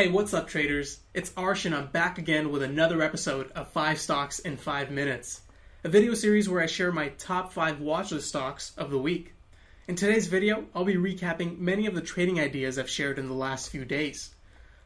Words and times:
Hey, 0.00 0.06
what's 0.06 0.32
up, 0.32 0.46
traders? 0.46 1.00
It's 1.12 1.30
Arsh, 1.30 1.64
and 1.64 1.74
I'm 1.74 1.88
back 1.88 2.18
again 2.18 2.52
with 2.52 2.62
another 2.62 3.02
episode 3.02 3.50
of 3.56 3.72
5 3.72 4.00
Stocks 4.00 4.38
in 4.38 4.56
5 4.56 4.92
Minutes, 4.92 5.40
a 5.82 5.88
video 5.88 6.14
series 6.14 6.48
where 6.48 6.62
I 6.62 6.66
share 6.66 6.92
my 6.92 7.08
top 7.18 7.52
5 7.52 7.78
watchlist 7.78 8.20
stocks 8.20 8.70
of 8.78 8.92
the 8.92 8.98
week. 9.00 9.34
In 9.88 9.96
today's 9.96 10.28
video, 10.28 10.66
I'll 10.72 10.84
be 10.84 10.94
recapping 10.94 11.58
many 11.58 11.86
of 11.86 11.96
the 11.96 12.00
trading 12.00 12.38
ideas 12.38 12.78
I've 12.78 12.88
shared 12.88 13.18
in 13.18 13.26
the 13.26 13.34
last 13.34 13.70
few 13.70 13.84
days. 13.84 14.36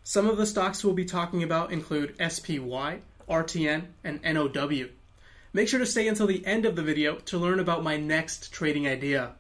Some 0.03 0.31
of 0.31 0.39
the 0.39 0.47
stocks 0.47 0.83
we'll 0.83 0.95
be 0.95 1.05
talking 1.05 1.43
about 1.43 1.73
include 1.73 2.17
SPY, 2.17 3.01
RTN, 3.29 3.83
and 4.03 4.23
NOW. 4.23 4.87
Make 5.53 5.69
sure 5.69 5.81
to 5.81 5.85
stay 5.85 6.09
until 6.09 6.27
the 6.27 6.47
end 6.47 6.65
of 6.65 6.75
the 6.75 6.83
video 6.83 7.17
to 7.17 7.37
learn 7.37 7.61
about 7.61 7.85
my 7.85 7.99
next 7.99 8.51
trading 8.51 8.89
idea. 8.89 9.33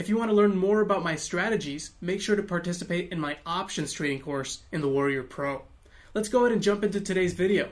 If 0.00 0.08
you 0.08 0.16
want 0.16 0.30
to 0.30 0.34
learn 0.34 0.56
more 0.56 0.80
about 0.80 1.04
my 1.04 1.14
strategies, 1.14 1.90
make 2.00 2.22
sure 2.22 2.34
to 2.34 2.42
participate 2.42 3.12
in 3.12 3.20
my 3.20 3.36
options 3.44 3.92
trading 3.92 4.20
course 4.20 4.62
in 4.72 4.80
the 4.80 4.88
Warrior 4.88 5.22
Pro. 5.22 5.60
Let's 6.14 6.30
go 6.30 6.38
ahead 6.38 6.52
and 6.52 6.62
jump 6.62 6.84
into 6.84 7.02
today's 7.02 7.34
video. 7.34 7.68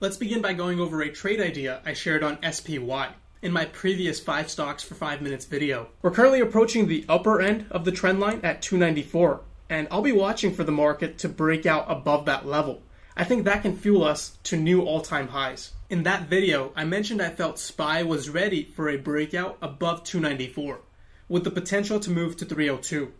Let's 0.00 0.16
begin 0.16 0.40
by 0.40 0.54
going 0.54 0.80
over 0.80 1.02
a 1.02 1.10
trade 1.10 1.42
idea 1.42 1.82
I 1.84 1.92
shared 1.92 2.24
on 2.24 2.38
SPY 2.50 3.12
in 3.40 3.52
my 3.52 3.64
previous 3.64 4.18
5 4.18 4.50
stocks 4.50 4.82
for 4.82 4.94
5 4.94 5.22
minutes 5.22 5.44
video. 5.44 5.88
We're 6.02 6.10
currently 6.10 6.40
approaching 6.40 6.88
the 6.88 7.04
upper 7.08 7.40
end 7.40 7.66
of 7.70 7.84
the 7.84 7.92
trend 7.92 8.20
line 8.20 8.40
at 8.42 8.62
294, 8.62 9.40
and 9.70 9.86
I'll 9.90 10.02
be 10.02 10.12
watching 10.12 10.52
for 10.52 10.64
the 10.64 10.72
market 10.72 11.18
to 11.18 11.28
break 11.28 11.66
out 11.66 11.86
above 11.88 12.24
that 12.26 12.46
level. 12.46 12.82
I 13.16 13.24
think 13.24 13.44
that 13.44 13.62
can 13.62 13.76
fuel 13.76 14.04
us 14.04 14.38
to 14.44 14.56
new 14.56 14.82
all 14.82 15.00
time 15.00 15.28
highs. 15.28 15.72
In 15.90 16.02
that 16.02 16.28
video, 16.28 16.72
I 16.76 16.84
mentioned 16.84 17.22
I 17.22 17.30
felt 17.30 17.58
SPY 17.58 18.02
was 18.02 18.28
ready 18.28 18.64
for 18.64 18.88
a 18.88 18.96
breakout 18.96 19.56
above 19.62 20.04
294, 20.04 20.80
with 21.28 21.44
the 21.44 21.50
potential 21.50 21.98
to 22.00 22.10
move 22.10 22.36
to 22.36 22.44
302. 22.44 23.12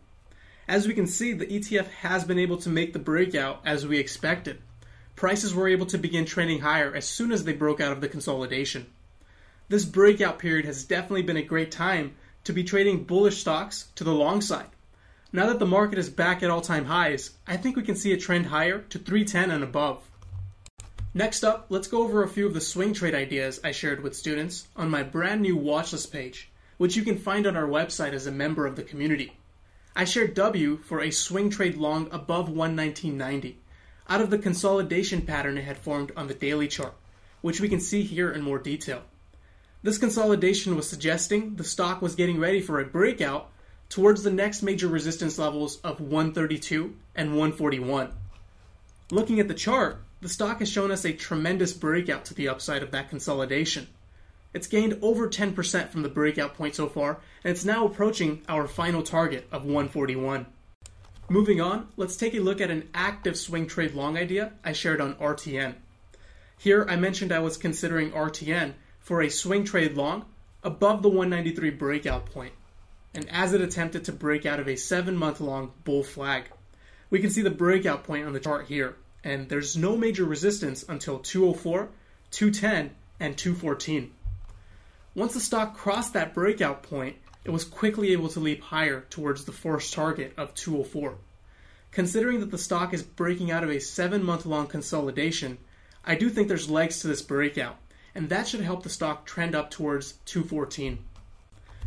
As 0.69 0.87
we 0.87 0.95
can 0.95 1.07
see, 1.07 1.33
the 1.33 1.47
ETF 1.47 1.87
has 2.03 2.25
been 2.25 2.39
able 2.39 2.59
to 2.59 2.69
make 2.69 2.93
the 2.93 2.99
breakout 2.99 3.61
as 3.65 3.87
we 3.87 3.99
expected. 3.99 4.59
Prices 5.17 5.55
were 5.55 5.67
able 5.67 5.87
to 5.87 5.99
begin 5.99 6.27
trending 6.27 6.61
higher 6.61 6.95
as 6.95 7.07
soon 7.07 7.33
as 7.33 7.45
they 7.45 7.55
broke 7.55 7.81
out 7.81 7.91
of 7.91 8.01
the 8.01 8.09
consolidation. 8.09 8.87
This 9.71 9.85
breakout 9.85 10.39
period 10.39 10.65
has 10.65 10.85
definitely 10.85 11.23
been 11.23 11.37
a 11.37 11.43
great 11.43 11.71
time 11.71 12.15
to 12.45 12.55
be 12.55 12.65
trading 12.65 13.05
bullish 13.05 13.39
stocks 13.39 13.89
to 13.97 14.05
the 14.05 14.15
long 14.15 14.41
side. 14.41 14.71
Now 15.31 15.47
that 15.49 15.59
the 15.59 15.67
market 15.67 15.99
is 15.99 16.09
back 16.09 16.43
at 16.43 16.49
all 16.49 16.63
time 16.63 16.87
highs, 16.87 17.33
I 17.47 17.59
think 17.59 17.77
we 17.77 17.83
can 17.83 17.95
see 17.95 18.13
a 18.13 18.17
trend 18.17 18.47
higher 18.47 18.79
to 18.79 18.99
310 18.99 19.51
and 19.51 19.63
above. 19.63 20.09
Next 21.13 21.45
up, 21.45 21.67
let's 21.69 21.87
go 21.87 22.03
over 22.03 22.23
a 22.23 22.29
few 22.29 22.47
of 22.47 22.55
the 22.55 22.63
swing 22.63 22.95
trade 22.95 23.15
ideas 23.15 23.61
I 23.63 23.73
shared 23.73 24.03
with 24.03 24.17
students 24.17 24.67
on 24.75 24.89
my 24.89 25.03
brand 25.03 25.43
new 25.43 25.59
watchlist 25.59 26.13
page, 26.13 26.51
which 26.79 26.97
you 26.97 27.03
can 27.03 27.19
find 27.19 27.47
on 27.47 27.55
our 27.55 27.69
website 27.69 28.15
as 28.15 28.27
a 28.27 28.33
member 28.33 28.67
of 28.67 28.75
the 28.75 28.83
community. 28.83 29.37
I 29.95 30.05
shared 30.05 30.33
W 30.33 30.79
for 30.79 31.03
a 31.03 31.11
swing 31.11 31.51
trade 31.51 31.77
long 31.77 32.09
above 32.11 32.49
119.90 32.49 33.57
out 34.09 34.23
of 34.23 34.31
the 34.31 34.39
consolidation 34.39 35.21
pattern 35.21 35.59
it 35.59 35.65
had 35.65 35.77
formed 35.77 36.13
on 36.17 36.27
the 36.27 36.33
daily 36.33 36.69
chart, 36.69 36.95
which 37.43 37.61
we 37.61 37.69
can 37.69 37.81
see 37.81 38.03
here 38.03 38.33
in 38.33 38.41
more 38.41 38.59
detail. 38.59 39.03
This 39.81 39.99
consolidation 39.99 40.75
was 40.75 40.91
suggesting 40.91 41.55
the 41.55 41.63
stock 41.63 42.03
was 42.03 42.17
getting 42.17 42.41
ready 42.41 42.61
for 42.61 42.81
a 42.81 42.85
breakout 42.85 43.51
towards 43.89 44.25
the 44.25 44.31
next 44.31 44.63
major 44.63 44.89
resistance 44.89 45.39
levels 45.39 45.81
of 45.83 46.01
132 46.01 46.97
and 47.15 47.31
141. 47.31 48.13
Looking 49.13 49.39
at 49.39 49.47
the 49.47 49.55
chart, 49.55 50.03
the 50.21 50.29
stock 50.29 50.59
has 50.59 50.69
shown 50.69 50.91
us 50.91 51.05
a 51.05 51.13
tremendous 51.13 51.73
breakout 51.73 52.25
to 52.27 52.35
the 52.35 52.49
upside 52.49 52.83
of 52.83 52.91
that 52.91 53.09
consolidation. 53.09 53.87
It's 54.53 54.67
gained 54.67 54.99
over 55.01 55.29
10% 55.29 55.91
from 55.91 56.03
the 56.03 56.09
breakout 56.09 56.55
point 56.55 56.75
so 56.75 56.89
far, 56.89 57.21
and 57.45 57.53
it's 57.53 57.65
now 57.65 57.87
approaching 57.87 58.43
our 58.49 58.67
final 58.67 59.05
target 59.05 59.47
of 59.53 59.63
141. 59.63 60.47
Moving 61.29 61.61
on, 61.61 61.87
let's 61.97 62.17
take 62.17 62.35
a 62.35 62.41
look 62.41 62.61
at 62.61 62.71
an 62.71 62.89
active 62.95 63.39
swing 63.39 63.69
trade 63.69 63.95
long 63.95 64.19
idea 64.19 64.55
I 64.65 64.73
shared 64.73 65.01
on 65.01 65.15
RTN. 65.15 65.75
Here 66.59 66.85
I 66.89 66.97
mentioned 66.97 67.31
I 67.31 67.39
was 67.39 67.57
considering 67.57 68.11
RTN 68.11 68.75
for 69.09 69.23
a 69.23 69.31
swing 69.31 69.65
trade 69.65 69.97
long 69.97 70.23
above 70.63 71.01
the 71.01 71.09
193 71.09 71.71
breakout 71.71 72.27
point, 72.27 72.53
and 73.15 73.27
as 73.31 73.55
it 73.55 73.63
attempted 73.63 74.05
to 74.05 74.13
break 74.13 74.45
out 74.45 74.61
of 74.61 74.69
a 74.69 74.77
7 74.77 75.17
month 75.17 75.41
long 75.41 75.73
bull 75.83 76.05
flag. 76.05 76.45
We 77.09 77.21
can 77.21 77.31
see 77.31 77.41
the 77.41 77.49
breakout 77.49 78.05
point 78.05 78.27
on 78.27 78.35
the 78.35 78.39
chart 78.39 78.67
here, 78.67 78.97
and 79.25 79.49
there's 79.49 79.79
no 79.79 79.97
major 79.97 80.27
resistance 80.27 80.85
until 80.87 81.21
204, 81.21 81.89
210, 82.33 82.95
and 83.19 83.35
214. 83.39 84.13
Once 85.15 85.33
the 85.33 85.41
stock 85.41 85.75
crossed 85.75 86.13
that 86.13 86.35
breakout 86.35 86.83
point, 86.83 87.17
it 87.47 87.51
was 87.51 87.65
quickly 87.65 88.13
able 88.13 88.29
to 88.29 88.41
leap 88.41 88.61
higher 88.61 89.07
towards 89.09 89.47
the 89.47 89.53
first 89.53 89.95
target 89.95 90.35
of 90.37 90.55
204. 90.55 91.15
Considering 91.93 92.41
that 92.41 92.51
the 92.51 92.59
stock 92.59 92.93
is 92.93 93.03
breaking 93.03 93.51
out 93.51 93.65
of 93.65 93.71
a 93.71 93.81
7 93.81 94.23
month 94.23 94.45
long 94.45 94.67
consolidation, 94.67 95.57
I 96.05 96.15
do 96.15 96.29
think 96.29 96.49
there's 96.49 96.69
legs 96.69 97.01
to 97.01 97.09
this 97.09 97.23
breakout 97.23 97.79
and 98.15 98.29
that 98.29 98.49
should 98.49 98.61
help 98.61 98.83
the 98.83 98.89
stock 98.89 99.27
trend 99.27 99.55
up 99.55 99.71
towards 99.71 100.15
214. 100.25 100.99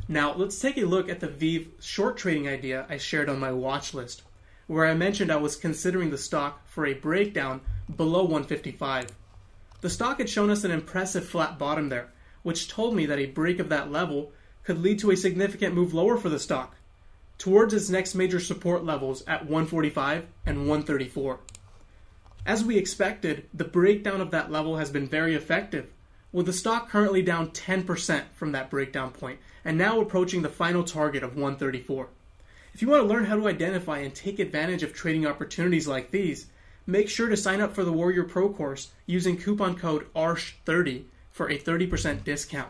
Now, 0.07 0.33
let's 0.33 0.59
take 0.59 0.77
a 0.77 0.85
look 0.85 1.09
at 1.09 1.19
the 1.19 1.27
VEEV 1.27 1.81
short 1.81 2.17
trading 2.17 2.47
idea 2.47 2.85
I 2.89 2.97
shared 2.97 3.29
on 3.29 3.39
my 3.39 3.51
watch 3.51 3.93
list, 3.93 4.23
where 4.67 4.85
I 4.85 4.93
mentioned 4.93 5.31
I 5.31 5.37
was 5.37 5.55
considering 5.55 6.09
the 6.09 6.17
stock 6.17 6.67
for 6.67 6.85
a 6.85 6.93
breakdown 6.93 7.61
below 7.95 8.23
155. 8.23 9.07
The 9.81 9.89
stock 9.89 10.19
had 10.19 10.29
shown 10.29 10.49
us 10.49 10.63
an 10.63 10.71
impressive 10.71 11.25
flat 11.25 11.57
bottom 11.57 11.89
there, 11.89 12.09
which 12.43 12.67
told 12.67 12.95
me 12.95 13.05
that 13.05 13.19
a 13.19 13.27
break 13.27 13.59
of 13.59 13.69
that 13.69 13.91
level 13.91 14.31
could 14.63 14.81
lead 14.81 14.99
to 14.99 15.11
a 15.11 15.17
significant 15.17 15.75
move 15.75 15.93
lower 15.93 16.17
for 16.17 16.29
the 16.29 16.39
stock, 16.39 16.75
towards 17.37 17.73
its 17.73 17.89
next 17.89 18.13
major 18.13 18.39
support 18.39 18.83
levels 18.83 19.23
at 19.27 19.41
145 19.41 20.27
and 20.45 20.59
134. 20.59 21.39
As 22.45 22.63
we 22.63 22.77
expected, 22.77 23.47
the 23.53 23.63
breakdown 23.63 24.21
of 24.21 24.31
that 24.31 24.51
level 24.51 24.77
has 24.77 24.89
been 24.89 25.07
very 25.07 25.35
effective, 25.35 25.91
with 26.33 26.45
the 26.45 26.53
stock 26.53 26.89
currently 26.89 27.21
down 27.21 27.51
10% 27.51 28.23
from 28.33 28.51
that 28.51 28.69
breakdown 28.69 29.11
point 29.11 29.39
and 29.65 29.77
now 29.77 29.99
approaching 29.99 30.41
the 30.41 30.49
final 30.49 30.83
target 30.83 31.23
of 31.23 31.35
134. 31.35 32.07
If 32.73 32.81
you 32.81 32.87
want 32.87 33.03
to 33.03 33.07
learn 33.07 33.25
how 33.25 33.35
to 33.35 33.47
identify 33.47 33.99
and 33.99 34.15
take 34.15 34.39
advantage 34.39 34.83
of 34.83 34.93
trading 34.93 35.27
opportunities 35.27 35.87
like 35.87 36.11
these, 36.11 36.47
make 36.87 37.09
sure 37.09 37.27
to 37.27 37.35
sign 37.35 37.59
up 37.59 37.75
for 37.75 37.83
the 37.83 37.91
Warrior 37.91 38.23
Pro 38.23 38.49
course 38.49 38.91
using 39.05 39.37
coupon 39.37 39.75
code 39.75 40.07
ARSH30 40.15 41.03
for 41.31 41.49
a 41.49 41.59
30% 41.59 42.23
discount. 42.23 42.69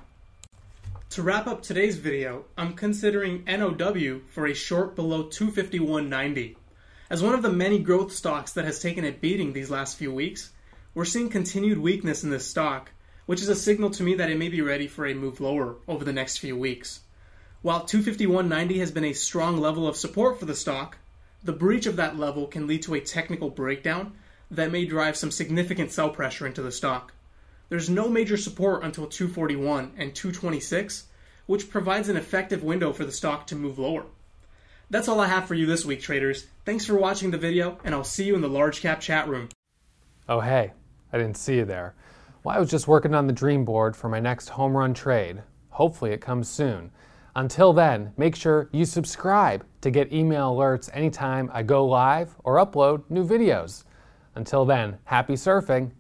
To 1.12 1.22
wrap 1.22 1.46
up 1.46 1.62
today's 1.62 1.98
video, 1.98 2.46
I'm 2.58 2.74
considering 2.74 3.44
NOW 3.46 4.22
for 4.32 4.48
a 4.48 4.54
short 4.54 4.96
below 4.96 5.26
251.90. 5.26 6.56
As 7.10 7.22
one 7.22 7.36
of 7.36 7.42
the 7.42 7.52
many 7.52 7.80
growth 7.80 8.14
stocks 8.14 8.54
that 8.54 8.66
has 8.66 8.80
taken 8.80 9.04
a 9.04 9.12
beating 9.12 9.52
these 9.52 9.70
last 9.70 9.98
few 9.98 10.14
weeks, 10.14 10.52
we're 10.94 11.06
seeing 11.06 11.30
continued 11.30 11.78
weakness 11.78 12.24
in 12.24 12.30
this 12.30 12.48
stock 12.48 12.92
which 13.32 13.42
is 13.42 13.48
a 13.48 13.56
signal 13.56 13.90
to 13.90 14.04
me 14.04 14.14
that 14.16 14.30
it 14.30 14.38
may 14.38 14.50
be 14.50 14.60
ready 14.62 14.88
for 14.88 15.08
a 15.08 15.14
move 15.14 15.40
lower 15.40 15.78
over 15.88 16.04
the 16.04 16.12
next 16.12 16.40
few 16.40 16.58
weeks. 16.58 17.00
While 17.62 17.84
251.90 17.84 18.80
has 18.80 18.92
been 18.92 19.06
a 19.06 19.14
strong 19.14 19.56
level 19.56 19.88
of 19.88 19.96
support 19.96 20.38
for 20.38 20.44
the 20.44 20.54
stock, 20.54 20.98
the 21.42 21.54
breach 21.54 21.86
of 21.86 21.96
that 21.96 22.18
level 22.18 22.46
can 22.46 22.68
lead 22.68 22.84
to 22.84 22.94
a 22.94 23.00
technical 23.00 23.50
breakdown 23.50 24.12
that 24.52 24.70
may 24.70 24.84
drive 24.84 25.16
some 25.16 25.32
significant 25.32 25.94
sell 25.94 26.10
pressure 26.10 26.46
into 26.46 26.62
the 26.62 26.74
stock. 26.74 27.14
There's 27.70 27.90
no 27.90 28.10
major 28.10 28.36
support 28.36 28.84
until 28.84 29.08
241 29.08 29.94
and 29.96 30.14
226, 30.14 31.06
which 31.46 31.70
provides 31.70 32.10
an 32.10 32.18
effective 32.18 32.66
window 32.66 32.92
for 32.92 33.06
the 33.06 33.14
stock 33.14 33.48
to 33.48 33.56
move 33.56 33.80
lower. 33.80 34.08
That's 34.90 35.08
all 35.08 35.22
I 35.22 35.28
have 35.28 35.48
for 35.48 35.56
you 35.56 35.66
this 35.66 35.86
week, 35.86 36.02
traders. 36.02 36.48
Thanks 36.66 36.86
for 36.86 36.96
watching 36.96 37.32
the 37.32 37.38
video, 37.38 37.80
and 37.86 37.96
I'll 37.96 38.04
see 38.04 38.26
you 38.26 38.36
in 38.36 38.42
the 38.42 38.50
large 38.50 38.82
cap 38.82 39.00
chat 39.00 39.30
room. 39.30 39.48
Oh, 40.28 40.42
hey, 40.42 40.74
I 41.14 41.18
didn't 41.18 41.38
see 41.38 41.56
you 41.56 41.64
there. 41.64 41.96
Well, 42.44 42.56
I 42.56 42.60
was 42.60 42.72
just 42.72 42.88
working 42.88 43.14
on 43.14 43.28
the 43.28 43.34
dream 43.34 43.66
board 43.66 43.96
for 43.96 44.10
my 44.10 44.20
next 44.20 44.50
home 44.50 44.76
run 44.76 44.96
trade. 44.96 45.44
Hopefully, 45.70 46.12
it 46.12 46.22
comes 46.22 46.50
soon. 46.50 46.90
Until 47.36 47.72
then, 47.72 48.14
make 48.18 48.36
sure 48.36 48.68
you 48.72 48.84
subscribe 48.84 49.64
to 49.82 49.92
get 49.92 50.12
email 50.12 50.56
alerts 50.56 50.90
anytime 50.92 51.52
I 51.54 51.62
go 51.62 51.86
live 51.86 52.36
or 52.44 52.56
upload 52.56 53.04
new 53.10 53.24
videos. 53.24 53.84
Until 54.34 54.66
then, 54.66 54.98
happy 55.06 55.34
surfing 55.34 55.92